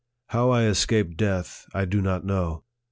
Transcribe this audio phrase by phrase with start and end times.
[0.29, 2.63] How I escaped death, I do not know.